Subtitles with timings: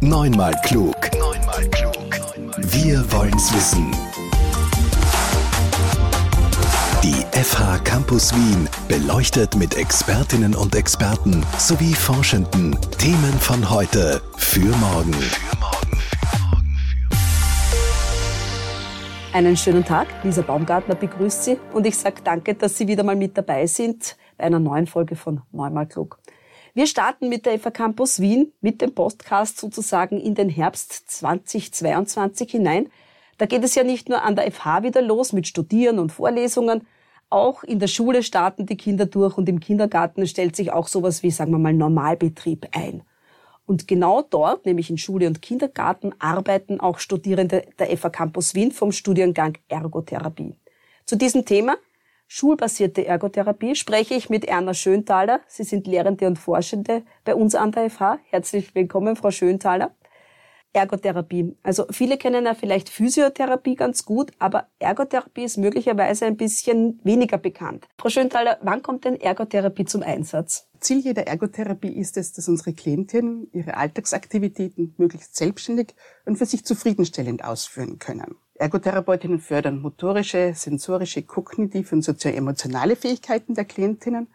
[0.00, 0.94] Neunmal klug.
[1.18, 1.96] Neunmal klug.
[2.56, 3.90] Wir wollen's wissen.
[7.02, 14.68] Die FH Campus Wien beleuchtet mit Expertinnen und Experten sowie Forschenden Themen von heute für
[14.76, 15.16] morgen.
[19.32, 20.06] Einen schönen Tag.
[20.22, 24.16] Lisa Baumgartner begrüßt Sie und ich sage danke, dass Sie wieder mal mit dabei sind
[24.36, 26.20] bei einer neuen Folge von Neunmal klug.
[26.78, 32.52] Wir starten mit der FA Campus Wien, mit dem Podcast sozusagen in den Herbst 2022
[32.52, 32.88] hinein.
[33.36, 36.86] Da geht es ja nicht nur an der FH wieder los mit Studieren und Vorlesungen,
[37.30, 41.24] auch in der Schule starten die Kinder durch und im Kindergarten stellt sich auch sowas
[41.24, 43.02] wie, sagen wir mal, Normalbetrieb ein.
[43.66, 48.70] Und genau dort, nämlich in Schule und Kindergarten, arbeiten auch Studierende der FA Campus Wien
[48.70, 50.54] vom Studiengang Ergotherapie.
[51.06, 51.76] Zu diesem Thema
[52.28, 55.40] schulbasierte Ergotherapie spreche ich mit Erna Schönthaler.
[55.48, 58.18] Sie sind Lehrende und Forschende bei uns an der FH.
[58.30, 59.94] Herzlich willkommen, Frau Schönthaler.
[60.72, 61.56] Ergotherapie.
[61.62, 67.38] Also viele kennen ja vielleicht Physiotherapie ganz gut, aber Ergotherapie ist möglicherweise ein bisschen weniger
[67.38, 67.88] bekannt.
[67.98, 70.68] Frau Schönthaler, wann kommt denn Ergotherapie zum Einsatz?
[70.78, 75.94] Ziel jeder Ergotherapie ist es, dass unsere Klientinnen ihre Alltagsaktivitäten möglichst selbstständig
[76.26, 78.36] und für sich zufriedenstellend ausführen können.
[78.58, 84.26] Ergotherapeutinnen fördern motorische, sensorische, kognitive und sozioemotionale Fähigkeiten der Klientinnen.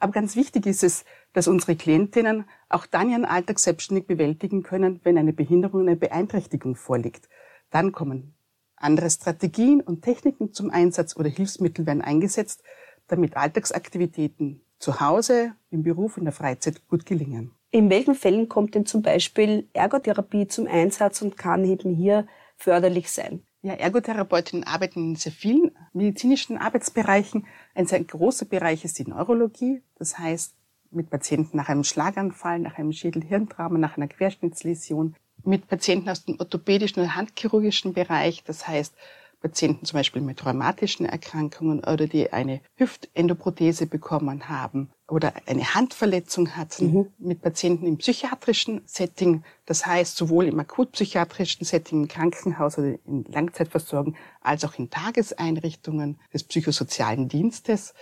[0.00, 5.00] Aber ganz wichtig ist es, dass unsere Klientinnen auch dann ihren Alltag selbstständig bewältigen können,
[5.04, 7.28] wenn eine Behinderung, eine Beeinträchtigung vorliegt.
[7.70, 8.34] Dann kommen
[8.80, 12.62] andere Strategien und Techniken zum Einsatz oder Hilfsmittel werden eingesetzt,
[13.08, 17.52] damit Alltagsaktivitäten zu Hause, im Beruf, in der Freizeit gut gelingen.
[17.70, 22.26] In welchen Fällen kommt denn zum Beispiel Ergotherapie zum Einsatz und kann eben hier
[22.56, 23.42] förderlich sein?
[23.60, 27.46] Ja, Ergotherapeutinnen arbeiten in sehr vielen medizinischen Arbeitsbereichen.
[27.74, 29.82] Ein sehr großer Bereich ist die Neurologie.
[29.96, 30.54] Das heißt,
[30.90, 36.38] mit Patienten nach einem Schlaganfall, nach einem Schädel-Hirntrauma, nach einer Querschnittsläsion, mit Patienten aus dem
[36.38, 38.44] orthopädischen oder handchirurgischen Bereich.
[38.44, 38.94] Das heißt,
[39.40, 46.56] Patienten zum Beispiel mit rheumatischen Erkrankungen oder die eine Hüftendoprothese bekommen haben oder eine Handverletzung
[46.56, 47.12] hatten, mhm.
[47.18, 53.24] mit Patienten im psychiatrischen Setting, das heißt sowohl im akutpsychiatrischen Setting im Krankenhaus oder in
[53.24, 57.94] Langzeitversorgung als auch in Tageseinrichtungen des psychosozialen Dienstes.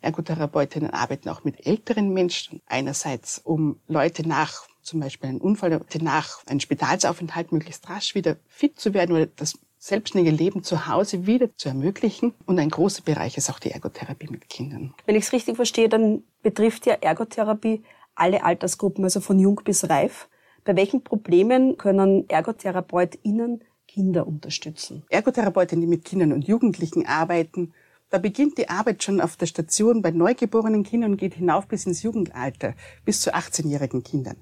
[0.00, 6.44] Ergotherapeutinnen arbeiten auch mit älteren Menschen, einerseits um Leute nach zum Beispiel einem Unfall, nach
[6.46, 11.48] einem Spitalsaufenthalt möglichst rasch wieder fit zu werden oder das selbstständige Leben zu Hause wieder
[11.56, 12.34] zu ermöglichen.
[12.46, 14.94] Und ein großer Bereich ist auch die Ergotherapie mit Kindern.
[15.06, 17.82] Wenn ich es richtig verstehe, dann betrifft ja Ergotherapie
[18.14, 20.28] alle Altersgruppen, also von jung bis reif.
[20.64, 25.02] Bei welchen Problemen können ErgotherapeutInnen Kinder unterstützen?
[25.08, 27.74] Ergotherapeutinnen, die mit Kindern und Jugendlichen arbeiten,
[28.10, 31.86] da beginnt die Arbeit schon auf der Station bei neugeborenen Kindern und geht hinauf bis
[31.86, 34.36] ins Jugendalter, bis zu 18-jährigen Kindern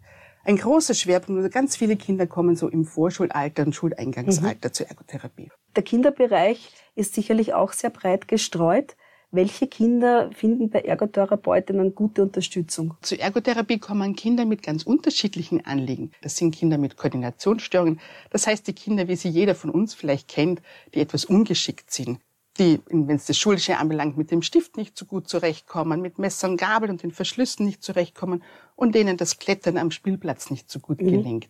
[0.45, 1.39] ein großer Schwerpunkt.
[1.39, 4.73] Also ganz viele Kinder kommen so im Vorschulalter und Schuleingangsalter mhm.
[4.73, 5.51] zur Ergotherapie.
[5.77, 8.97] Der Kinderbereich ist sicherlich auch sehr breit gestreut.
[9.33, 12.95] Welche Kinder finden bei Ergotherapeutinnen gute Unterstützung?
[13.03, 16.11] Zur Ergotherapie kommen Kinder mit ganz unterschiedlichen Anliegen.
[16.23, 18.01] Das sind Kinder mit Koordinationsstörungen.
[18.31, 20.63] Das heißt, die Kinder, wie sie jeder von uns vielleicht kennt,
[20.95, 22.19] die etwas ungeschickt sind
[22.61, 26.49] die, wenn es das Schulische anbelangt, mit dem Stift nicht so gut zurechtkommen, mit Messer
[26.49, 28.45] und Gabel und den Verschlüssen nicht zurechtkommen
[28.77, 31.11] und denen das Klettern am Spielplatz nicht so gut mhm.
[31.11, 31.49] gelingt.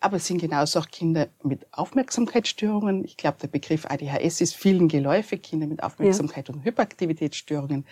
[0.00, 3.04] Aber es sind genauso auch Kinder mit Aufmerksamkeitsstörungen.
[3.04, 5.42] Ich glaube, der Begriff ADHS ist vielen geläufig.
[5.42, 6.54] Kinder mit Aufmerksamkeit ja.
[6.54, 7.86] und Hyperaktivitätsstörungen.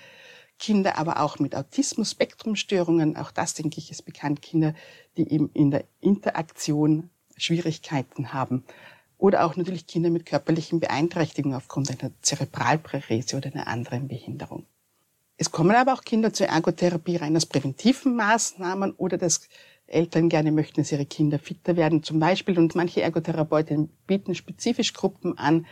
[0.59, 3.17] Kinder aber auch mit Autismus-Spektrumstörungen.
[3.17, 4.43] Auch das, denke ich, ist bekannt.
[4.43, 4.75] Kinder,
[5.17, 8.65] die eben in der Interaktion Schwierigkeiten haben.
[9.25, 14.67] Oder auch natürlich Kinder mit körperlichen Beeinträchtigungen aufgrund einer Zerebralparese oder einer anderen Behinderung.
[15.39, 19.49] Es kommen aber auch Kinder zur Ergotherapie rein aus präventiven Maßnahmen oder dass
[19.87, 22.59] Eltern gerne möchten, dass ihre Kinder fitter werden zum Beispiel.
[22.59, 25.65] Und manche Ergotherapeuten bieten spezifisch Gruppen an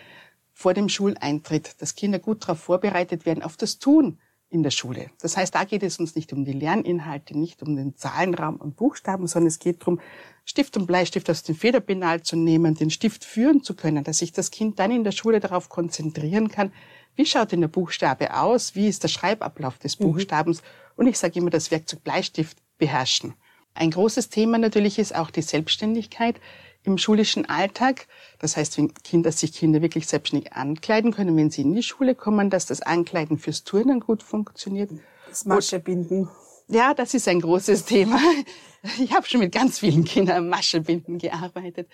[0.54, 4.18] vor dem Schuleintritt, dass Kinder gut darauf vorbereitet werden auf das Tun
[4.48, 5.10] in der Schule.
[5.20, 8.76] Das heißt, da geht es uns nicht um die Lerninhalte, nicht um den Zahlenraum und
[8.76, 10.00] Buchstaben, sondern es geht darum,
[10.44, 14.32] Stift und Bleistift aus dem Federpenal zu nehmen, den Stift führen zu können, dass sich
[14.32, 16.72] das Kind dann in der Schule darauf konzentrieren kann,
[17.14, 20.04] wie schaut denn der Buchstabe aus, wie ist der Schreibablauf des mhm.
[20.04, 20.66] Buchstabens mhm.
[20.96, 23.34] und ich sage immer, das Werkzeug Bleistift beherrschen.
[23.74, 26.40] Ein großes Thema natürlich ist auch die Selbstständigkeit
[26.84, 28.06] im schulischen Alltag.
[28.38, 32.14] Das heißt, wenn Kinder sich Kinder wirklich selbstständig ankleiden können, wenn sie in die Schule
[32.14, 34.90] kommen, dass das Ankleiden fürs Turnen gut funktioniert.
[35.28, 36.28] Das Maschebinden.
[36.68, 38.18] Ja, das ist ein großes Thema.
[38.98, 41.88] Ich habe schon mit ganz vielen Kindern Maschebinden gearbeitet.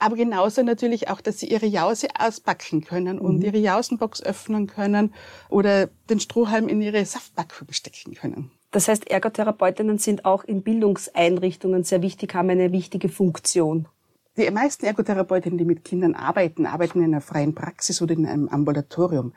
[0.00, 3.44] Aber genauso natürlich auch, dass sie ihre Jause ausbacken können und mhm.
[3.44, 5.14] ihre Jausenbox öffnen können
[5.48, 8.50] oder den Strohhalm in ihre Saftpackung stecken können.
[8.70, 13.88] Das heißt, Ergotherapeutinnen sind auch in Bildungseinrichtungen sehr wichtig, haben eine wichtige Funktion.
[14.36, 18.48] Die meisten Ergotherapeutinnen, die mit Kindern arbeiten, arbeiten in einer freien Praxis oder in einem
[18.48, 19.32] Ambulatorium.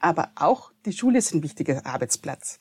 [0.00, 2.58] Aber auch die Schule ist ein wichtiger Arbeitsplatz.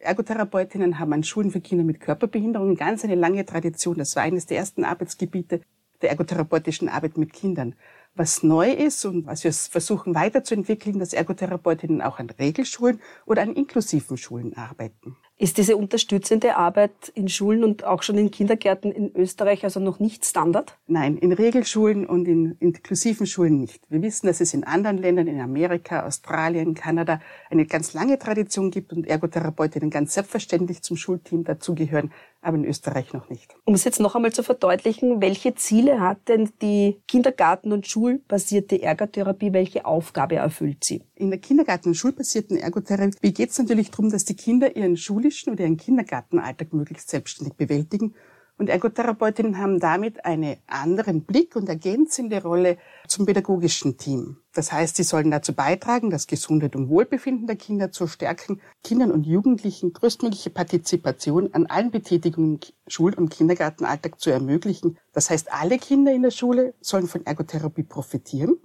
[0.00, 3.98] Ergotherapeutinnen haben an Schulen für Kinder mit Körperbehinderungen ganz eine lange Tradition.
[3.98, 5.60] Das war eines der ersten Arbeitsgebiete
[6.02, 7.74] der ergotherapeutischen Arbeit mit Kindern.
[8.14, 13.54] Was neu ist und was wir versuchen weiterzuentwickeln, dass Ergotherapeutinnen auch an Regelschulen oder an
[13.54, 15.16] inklusiven Schulen arbeiten.
[15.40, 20.00] Ist diese unterstützende Arbeit in Schulen und auch schon in Kindergärten in Österreich also noch
[20.00, 20.76] nicht Standard?
[20.88, 23.80] Nein, in Regelschulen und in inklusiven Schulen nicht.
[23.88, 27.20] Wir wissen, dass es in anderen Ländern, in Amerika, Australien, Kanada,
[27.50, 32.10] eine ganz lange Tradition gibt und Ergotherapeutinnen ganz selbstverständlich zum Schulteam dazugehören,
[32.42, 33.54] aber in Österreich noch nicht.
[33.64, 38.82] Um es jetzt noch einmal zu verdeutlichen, welche Ziele hat denn die Kindergarten- und schulbasierte
[38.82, 41.02] Ergotherapie, welche Aufgabe erfüllt sie?
[41.14, 44.96] In der Kindergarten- und schulbasierten Ergotherapie geht es natürlich darum, dass die Kinder ihren
[45.30, 48.14] schulischen oder ihren Kindergartenalltag möglichst selbstständig bewältigen
[48.58, 52.76] und Ergotherapeutinnen haben damit einen anderen Blick und ergänzende Rolle
[53.06, 54.38] zum pädagogischen Team.
[54.52, 59.12] Das heißt, sie sollen dazu beitragen, das Gesundheit und Wohlbefinden der Kinder zu stärken, Kindern
[59.12, 64.98] und Jugendlichen größtmögliche Partizipation an allen Betätigungen im Schul- und Kindergartenalltag zu ermöglichen.
[65.12, 68.56] Das heißt, alle Kinder in der Schule sollen von Ergotherapie profitieren.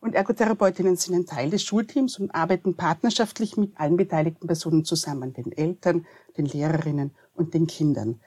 [0.00, 5.32] Und Ergotherapeutinnen sind ein Teil des Schulteams und arbeiten partnerschaftlich mit allen beteiligten Personen zusammen,
[5.32, 6.06] den Eltern,
[6.36, 8.20] den Lehrerinnen und den Kindern.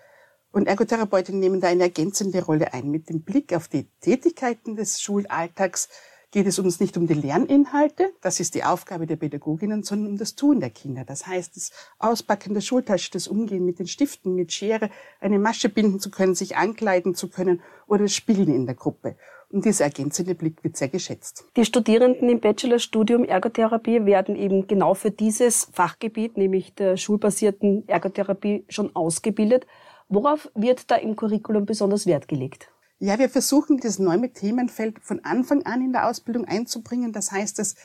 [0.51, 2.91] Und Ergotherapeutinnen nehmen da eine ergänzende Rolle ein.
[2.91, 5.87] Mit dem Blick auf die Tätigkeiten des Schulalltags
[6.31, 10.17] geht es uns nicht um die Lerninhalte, das ist die Aufgabe der Pädagoginnen, sondern um
[10.17, 11.03] das Tun der Kinder.
[11.03, 14.89] Das heißt, das Auspacken der Schultasche, das Umgehen mit den Stiften, mit Schere,
[15.19, 19.17] eine Masche binden zu können, sich ankleiden zu können oder das Spielen in der Gruppe.
[19.51, 21.43] Und dieser ergänzende Blick wird sehr geschätzt.
[21.57, 28.63] Die Studierenden im Bachelorstudium Ergotherapie werden eben genau für dieses Fachgebiet, nämlich der schulbasierten Ergotherapie,
[28.69, 29.67] schon ausgebildet.
[30.07, 32.69] Worauf wird da im Curriculum besonders Wert gelegt?
[32.99, 37.11] Ja, wir versuchen, das neue Themenfeld von Anfang an in der Ausbildung einzubringen.
[37.11, 37.75] Das heißt, dass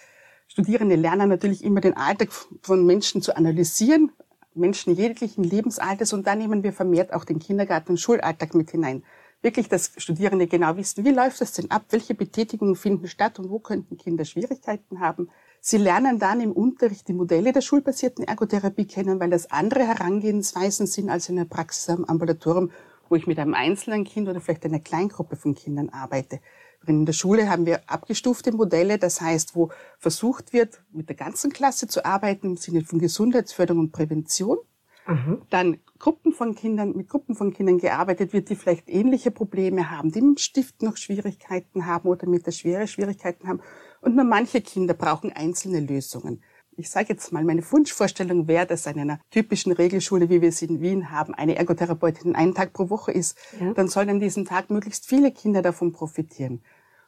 [0.49, 2.29] Studierende lernen natürlich immer den Alltag
[2.63, 4.13] von Menschen zu analysieren,
[4.55, 9.03] Menschen jeglichen Lebensalters und da nehmen wir vermehrt auch den Kindergarten- und Schulalltag mit hinein.
[9.43, 13.51] Wirklich, dass Studierende genau wissen, wie läuft das denn ab, welche Betätigungen finden statt und
[13.51, 15.29] wo könnten Kinder Schwierigkeiten haben.
[15.61, 20.87] Sie lernen dann im Unterricht die Modelle der schulbasierten Ergotherapie kennen, weil das andere Herangehensweisen
[20.87, 22.71] sind als in der Praxis am Ambulatorium,
[23.09, 26.41] wo ich mit einem einzelnen Kind oder vielleicht einer Kleingruppe von Kindern arbeite.
[26.87, 31.53] In der Schule haben wir abgestufte Modelle, das heißt, wo versucht wird, mit der ganzen
[31.53, 34.59] Klasse zu arbeiten im Sinne von Gesundheitsförderung und Prävention.
[35.07, 35.43] Mhm.
[35.51, 40.11] Dann Gruppen von Kindern, mit Gruppen von Kindern gearbeitet wird, die vielleicht ähnliche Probleme haben,
[40.11, 43.61] die mit dem Stift noch Schwierigkeiten haben oder mit der Schwere Schwierigkeiten haben.
[44.01, 46.43] Und nur manche Kinder brauchen einzelne Lösungen.
[46.79, 50.67] Ich sage jetzt mal, meine Wunschvorstellung wäre, dass an einer typischen Regelschule, wie wir sie
[50.67, 53.39] in Wien haben, eine Ergotherapeutin einen Tag pro Woche ist.
[53.59, 53.73] Ja.
[53.73, 56.63] Dann sollen an diesem Tag möglichst viele Kinder davon profitieren.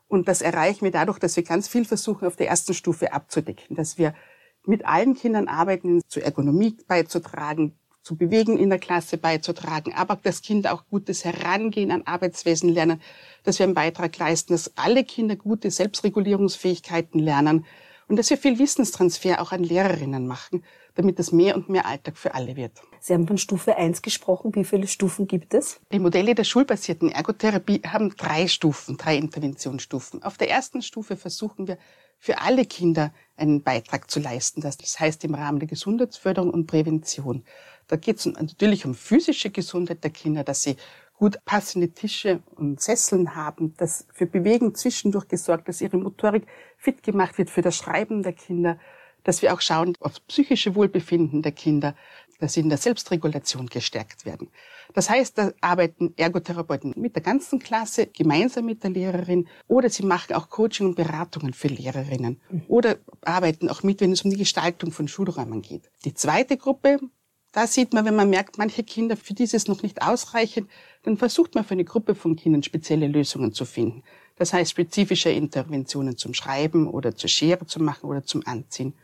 [0.07, 3.77] Und das erreichen wir dadurch, dass wir ganz viel versuchen, auf der ersten Stufe abzudecken,
[3.77, 4.15] dass wir
[4.65, 7.79] mit allen Kindern arbeiten, zur Ergonomie beizutragen,
[8.09, 13.03] zu bewegen in der Klasse beizutragen, aber das Kind auch gutes Herangehen an Arbeitswesen lernen,
[13.45, 17.67] dass wir einen Beitrag leisten, dass alle Kinder gute Selbstregulierungsfähigkeiten lernen
[18.09, 20.65] und dass wir viel Wissenstransfer auch an Lehrerinnen machen,
[20.95, 22.73] damit das mehr und mehr Alltag für alle wird.
[22.99, 24.55] Sie haben von Stufe 1 gesprochen.
[24.55, 25.79] Wie viele Stufen gibt es?
[25.93, 30.23] Die Modelle der schulbasierten Ergotherapie haben drei Stufen, drei Interventionsstufen.
[30.23, 31.77] Auf der ersten Stufe versuchen wir
[32.19, 34.61] für alle Kinder einen Beitrag zu leisten.
[34.61, 37.45] Das heißt im Rahmen der Gesundheitsförderung und Prävention.
[37.89, 40.77] Da geht es natürlich um physische Gesundheit der Kinder, dass sie
[41.19, 47.03] gut passende Tische und Sesseln haben, dass für Bewegen zwischendurch gesorgt, dass ihre Motorik fit
[47.03, 48.79] gemacht wird für das Schreiben der Kinder,
[49.25, 51.97] dass wir auch schauen auf psychische Wohlbefinden der Kinder,
[52.39, 54.49] dass sie in der Selbstregulation gestärkt werden.
[54.95, 60.05] Das heißt, da arbeiten Ergotherapeuten mit der ganzen Klasse gemeinsam mit der Lehrerin oder sie
[60.05, 64.37] machen auch Coaching und Beratungen für Lehrerinnen oder arbeiten auch mit, wenn es um die
[64.37, 65.91] Gestaltung von Schulräumen geht.
[66.05, 67.01] Die zweite Gruppe
[67.53, 70.71] da sieht man, wenn man merkt, manche Kinder, für dieses noch nicht ausreichend,
[71.03, 74.03] dann versucht man für eine Gruppe von Kindern spezielle Lösungen zu finden.
[74.37, 78.95] Das heißt, spezifische Interventionen zum Schreiben oder zur Schere zu machen oder zum Anziehen.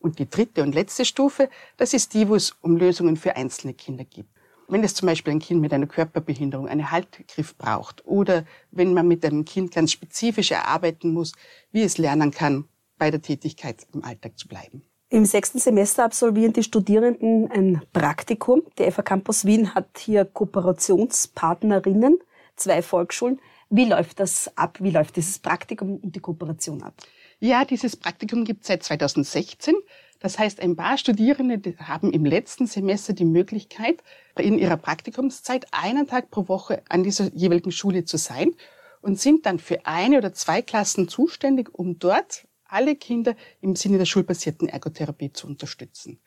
[0.00, 3.72] Und die dritte und letzte Stufe, das ist die, wo es um Lösungen für einzelne
[3.72, 4.28] Kinder gibt.
[4.68, 9.06] Wenn es zum Beispiel ein Kind mit einer Körperbehinderung einen Haltgriff braucht oder wenn man
[9.06, 11.32] mit einem Kind ganz spezifisch erarbeiten muss,
[11.70, 14.82] wie es lernen kann, bei der Tätigkeit im Alltag zu bleiben.
[15.10, 18.62] Im sechsten Semester absolvieren die Studierenden ein Praktikum.
[18.78, 22.18] Der FA Campus Wien hat hier Kooperationspartnerinnen,
[22.56, 23.38] zwei Volksschulen.
[23.70, 24.78] Wie läuft das ab?
[24.80, 26.94] Wie läuft dieses Praktikum und die Kooperation ab?
[27.38, 29.74] Ja, dieses Praktikum gibt es seit 2016.
[30.20, 34.02] Das heißt, ein paar Studierende haben im letzten Semester die Möglichkeit,
[34.38, 38.54] in ihrer Praktikumszeit einen Tag pro Woche an dieser jeweiligen Schule zu sein
[39.02, 43.98] und sind dann für eine oder zwei Klassen zuständig, um dort alle Kinder im Sinne
[43.98, 46.18] der schulbasierten Ergotherapie zu unterstützen.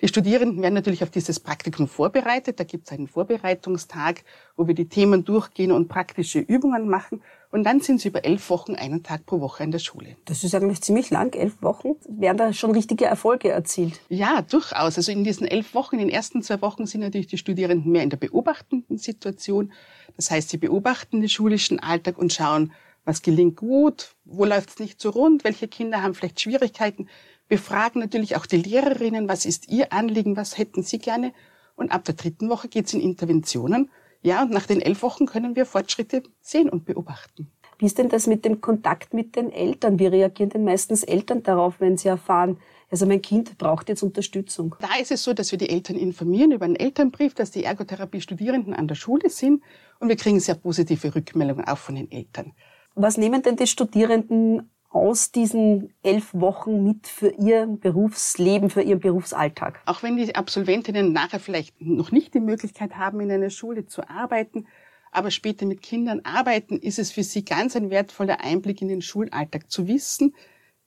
[0.00, 2.58] Die Studierenden werden natürlich auf dieses Praktikum vorbereitet.
[2.58, 4.24] Da gibt es einen Vorbereitungstag,
[4.56, 7.22] wo wir die Themen durchgehen und praktische Übungen machen.
[7.52, 10.16] Und dann sind sie über elf Wochen einen Tag pro Woche in der Schule.
[10.24, 11.92] Das ist eigentlich ziemlich lang, elf Wochen.
[12.08, 14.00] Werden da schon richtige Erfolge erzielt?
[14.08, 14.96] Ja, durchaus.
[14.96, 18.02] Also in diesen elf Wochen, in den ersten zwei Wochen sind natürlich die Studierenden mehr
[18.02, 19.72] in der beobachtenden Situation.
[20.16, 22.72] Das heißt, sie beobachten den schulischen Alltag und schauen,
[23.04, 27.08] was gelingt gut, wo läuft es nicht so rund, welche Kinder haben vielleicht Schwierigkeiten.
[27.48, 31.32] Wir fragen natürlich auch die Lehrerinnen, was ist ihr Anliegen, was hätten sie gerne.
[31.76, 33.90] Und ab der dritten Woche geht es in Interventionen.
[34.22, 37.50] Ja, und nach den elf Wochen können wir Fortschritte sehen und beobachten.
[37.78, 39.98] Wie ist denn das mit dem Kontakt mit den Eltern?
[39.98, 42.58] Wie reagieren denn meistens Eltern darauf, wenn sie erfahren,
[42.90, 44.76] also mein Kind braucht jetzt Unterstützung?
[44.80, 48.74] Da ist es so, dass wir die Eltern informieren über einen Elternbrief, dass die Ergotherapie-Studierenden
[48.74, 49.62] an der Schule sind
[49.98, 52.52] und wir kriegen sehr positive Rückmeldungen auch von den Eltern.
[52.94, 59.00] Was nehmen denn die Studierenden aus diesen elf Wochen mit für ihr Berufsleben, für ihren
[59.00, 59.80] Berufsalltag?
[59.86, 64.08] Auch wenn die Absolventinnen nachher vielleicht noch nicht die Möglichkeit haben, in einer Schule zu
[64.08, 64.68] arbeiten,
[65.10, 69.02] aber später mit Kindern arbeiten, ist es für sie ganz ein wertvoller Einblick in den
[69.02, 70.34] Schulalltag zu wissen,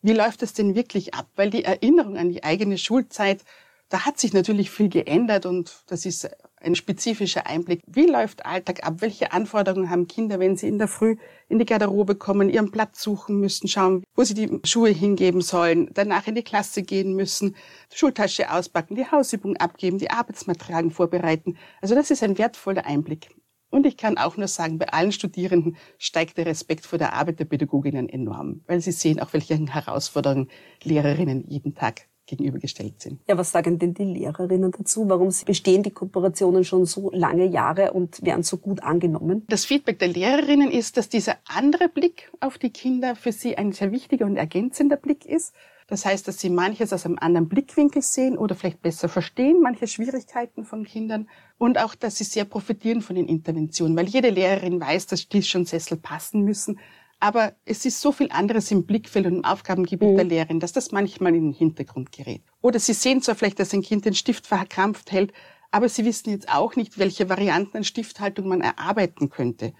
[0.02, 1.28] wie läuft es denn wirklich ab?
[1.36, 3.44] Weil die Erinnerung an die eigene Schulzeit,
[3.90, 6.30] da hat sich natürlich viel geändert und das ist
[6.62, 7.82] ein spezifischer Einblick.
[7.88, 8.96] Wie läuft Alltag ab?
[9.00, 11.16] Welche Anforderungen haben Kinder, wenn sie in der Früh
[11.50, 15.90] in die Garderobe kommen, ihren Platz suchen müssen, schauen, wo sie die Schuhe hingeben sollen,
[15.94, 17.56] danach in die Klasse gehen müssen,
[17.92, 21.58] die Schultasche auspacken, die Hausübung abgeben, die Arbeitsmaterialien vorbereiten.
[21.82, 23.30] Also das ist ein wertvoller Einblick.
[23.70, 27.40] Und ich kann auch nur sagen, bei allen Studierenden steigt der Respekt vor der Arbeit
[27.40, 30.50] der Pädagoginnen enorm, weil sie sehen auch, welche Herausforderungen
[30.84, 33.20] Lehrerinnen jeden Tag gegenübergestellt sind.
[33.28, 35.10] Ja, was sagen denn die Lehrerinnen dazu?
[35.10, 39.46] Warum bestehen die Kooperationen schon so lange Jahre und werden so gut angenommen?
[39.50, 43.72] Das Feedback der Lehrerinnen ist, dass dieser andere Blick auf die Kinder für sie ein
[43.72, 45.54] sehr wichtiger und ergänzender Blick ist.
[45.88, 49.88] Das heißt, dass sie manches aus einem anderen Blickwinkel sehen oder vielleicht besser verstehen, manche
[49.88, 51.30] Schwierigkeiten von Kindern.
[51.58, 55.56] Und auch, dass sie sehr profitieren von den Interventionen, weil jede Lehrerin weiß, dass Tisch
[55.56, 56.78] und Sessel passen müssen.
[57.20, 60.16] Aber es ist so viel anderes im Blickfeld und im Aufgabengebiet mhm.
[60.18, 62.44] der Lehrerin, dass das manchmal in den Hintergrund gerät.
[62.62, 65.34] Oder Sie sehen zwar vielleicht, dass ein Kind den Stift verkrampft hält,
[65.72, 69.74] aber Sie wissen jetzt auch nicht, welche Varianten an Stifthaltung man erarbeiten könnte.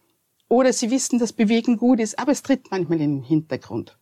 [0.50, 3.98] Oder Sie wissen, dass Bewegen gut ist, aber es tritt manchmal in den Hintergrund.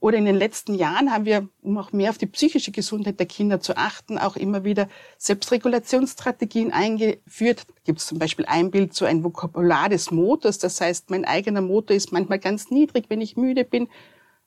[0.00, 3.26] Oder in den letzten Jahren haben wir, um auch mehr auf die psychische Gesundheit der
[3.26, 4.88] Kinder zu achten, auch immer wieder
[5.18, 7.66] Selbstregulationsstrategien eingeführt.
[7.68, 10.58] Da gibt es zum Beispiel ein Bild zu einem Vokabular des Motors.
[10.58, 13.88] Das heißt, mein eigener Motor ist manchmal ganz niedrig, wenn ich müde bin.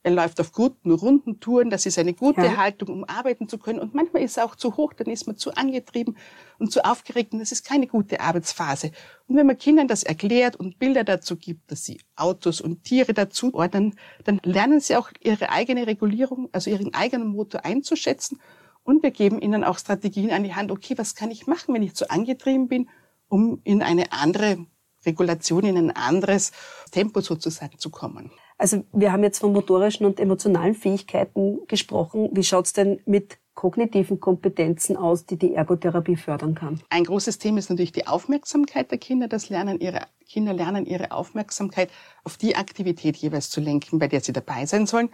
[0.06, 1.70] Er läuft auf guten, runden Touren.
[1.70, 2.58] Das ist eine gute ja.
[2.58, 3.80] Haltung, um arbeiten zu können.
[3.80, 6.18] Und manchmal ist er auch zu hoch, dann ist man zu angetrieben
[6.60, 7.32] und zu aufgeregt.
[7.32, 8.92] Und das ist keine gute Arbeitsphase.
[9.28, 13.14] Und wenn man Kindern das erklärt und Bilder dazu gibt, dass sie Autos und Tiere
[13.14, 13.96] dazu ordnen,
[14.26, 18.42] dann lernen sie auch ihre eigene Regulierung, also ihren eigenen Motor einzuschätzen.
[18.84, 20.70] Und wir geben ihnen auch Strategien an die Hand.
[20.70, 22.90] Okay, was kann ich machen, wenn ich zu angetrieben bin,
[23.30, 24.66] um in eine andere
[25.06, 26.52] Regulation, in ein anderes
[26.92, 28.32] Tempo sozusagen zu kommen.
[28.58, 32.30] Also wir haben jetzt von motorischen und emotionalen Fähigkeiten gesprochen.
[32.32, 36.82] Wie schaut's denn mit kognitiven Kompetenzen aus, die die Ergotherapie fördern kann?
[36.90, 39.28] Ein großes Thema ist natürlich die Aufmerksamkeit der Kinder.
[39.28, 41.92] Das lernen ihre Kinder lernen ihre Aufmerksamkeit
[42.24, 45.10] auf die Aktivität jeweils zu lenken, bei der sie dabei sein sollen.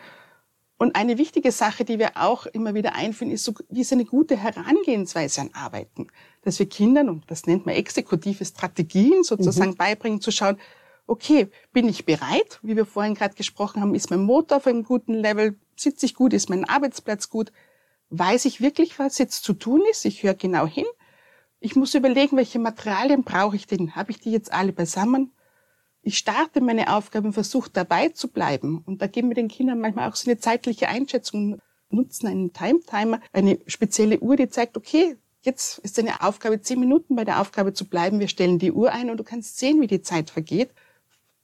[0.78, 4.06] Und eine wichtige Sache, die wir auch immer wieder einführen, ist so, wie ist eine
[4.06, 6.08] gute Herangehensweise an Arbeiten.
[6.44, 9.76] Dass wir Kindern, und das nennt man exekutive Strategien sozusagen mhm.
[9.76, 10.58] beibringen, zu schauen,
[11.10, 12.60] okay, bin ich bereit?
[12.62, 15.58] Wie wir vorhin gerade gesprochen haben, ist mein Motor auf einem guten Level?
[15.76, 16.34] Sitze ich gut?
[16.34, 17.52] Ist mein Arbeitsplatz gut?
[18.10, 20.06] Weiß ich wirklich, was jetzt zu tun ist?
[20.06, 20.86] Ich höre genau hin.
[21.60, 23.96] Ich muss überlegen, welche Materialien brauche ich denn?
[23.96, 25.32] Habe ich die jetzt alle beisammen?
[26.02, 28.82] Ich starte meine Aufgabe und versuche dabei zu bleiben.
[28.86, 33.20] Und da geben wir den Kindern manchmal auch so eine zeitliche Einschätzung, nutzen einen Time-Timer,
[33.34, 37.74] eine spezielle Uhr, die zeigt, okay, jetzt ist deine Aufgabe, zehn Minuten bei der Aufgabe
[37.74, 38.20] zu bleiben.
[38.20, 40.72] Wir stellen die Uhr ein und du kannst sehen, wie die Zeit vergeht.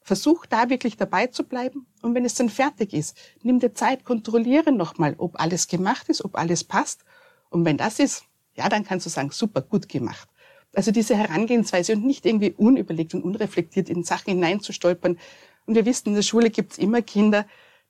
[0.05, 1.87] Versuch da wirklich dabei zu bleiben.
[2.03, 6.23] Und wenn es dann fertig ist, nimm dir Zeit, kontrolliere nochmal, ob alles gemacht ist,
[6.23, 7.03] ob alles passt.
[7.49, 10.29] Und wenn das ist, ja, dann kannst du sagen, super, gut gemacht.
[10.75, 15.17] Also diese Herangehensweise und nicht irgendwie unüberlegt und unreflektiert in Sachen hineinzustolpern.
[15.65, 17.47] Und wir wissen, in der Schule gibt's immer Kinder,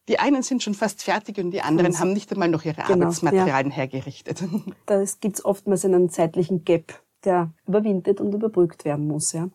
[0.07, 2.81] die einen sind schon fast fertig und die anderen also, haben nicht einmal noch ihre
[2.83, 3.75] genau, Arbeitsmaterialien ja.
[3.75, 4.41] hergerichtet.
[4.85, 6.93] Da gibt's oftmals einen zeitlichen Gap,
[7.25, 9.33] der überwindet und überbrückt werden muss.
[9.33, 9.49] Ja.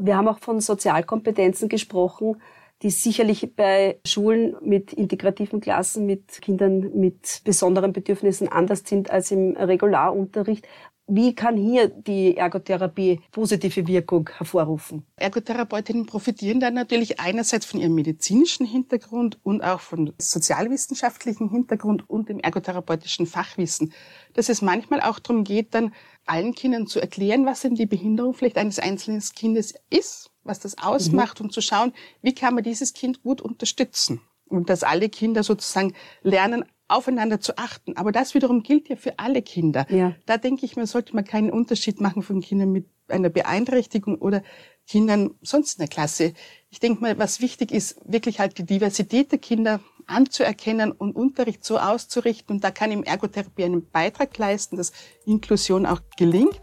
[0.00, 2.40] Wir haben auch von Sozialkompetenzen gesprochen,
[2.82, 9.30] die sicherlich bei Schulen mit integrativen Klassen, mit Kindern mit besonderen Bedürfnissen anders sind als
[9.30, 10.66] im Regularunterricht.
[11.08, 15.04] Wie kann hier die Ergotherapie positive Wirkung hervorrufen?
[15.16, 22.28] Ergotherapeutinnen profitieren dann natürlich einerseits von ihrem medizinischen Hintergrund und auch von sozialwissenschaftlichen Hintergrund und
[22.28, 23.92] dem ergotherapeutischen Fachwissen,
[24.34, 25.92] dass es manchmal auch darum geht, dann
[26.24, 30.78] allen Kindern zu erklären, was denn die Behinderung vielleicht eines einzelnen Kindes ist, was das
[30.78, 31.46] ausmacht mhm.
[31.46, 31.92] und zu schauen,
[32.22, 34.20] wie kann man dieses Kind gut unterstützen.
[34.46, 37.96] Und dass alle Kinder sozusagen lernen, aufeinander zu achten.
[37.96, 39.86] Aber das wiederum gilt ja für alle Kinder.
[39.90, 40.14] Ja.
[40.26, 44.42] Da denke ich, man sollte man keinen Unterschied machen von Kindern mit einer Beeinträchtigung oder
[44.86, 46.32] Kindern sonst in der Klasse.
[46.70, 51.64] Ich denke mal, was wichtig ist, wirklich halt die Diversität der Kinder anzuerkennen und Unterricht
[51.64, 52.56] so auszurichten.
[52.56, 54.92] Und da kann ihm Ergotherapie einen Beitrag leisten, dass
[55.24, 56.60] Inklusion auch gelingt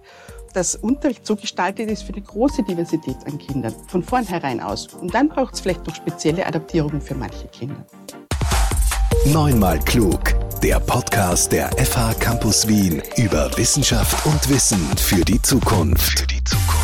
[0.54, 4.88] dass Unterricht so gestaltet ist für eine große Diversität an Kindern, von vornherein aus.
[4.94, 7.86] Und dann braucht es vielleicht noch spezielle Adaptierungen für manche Kinder.
[9.26, 10.34] Neunmal klug.
[10.64, 16.20] Der Podcast der FH Campus Wien über Wissenschaft und Wissen für die Zukunft.
[16.20, 16.79] Für die Zukunft.